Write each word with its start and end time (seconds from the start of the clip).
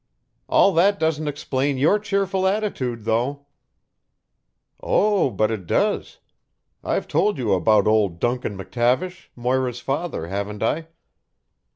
"All 0.49 0.73
that 0.73 0.99
doesn't 0.99 1.27
explain 1.27 1.77
your 1.77 1.99
cheerful 1.99 2.47
attitude, 2.47 3.03
though." 3.03 3.45
"Oh, 4.81 5.29
but 5.29 5.51
it 5.51 5.67
does. 5.67 6.17
I've 6.83 7.07
told 7.07 7.37
you 7.37 7.53
about 7.53 7.85
old 7.85 8.17
Duncan 8.19 8.57
McTavish, 8.57 9.27
Moira's 9.35 9.79
father, 9.79 10.25
haven't 10.27 10.63
I?" 10.63 10.87